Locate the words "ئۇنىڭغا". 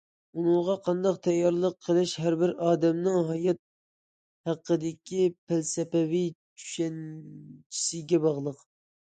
0.39-0.75